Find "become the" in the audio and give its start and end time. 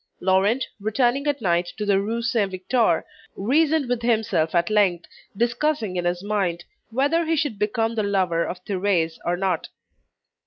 7.59-8.01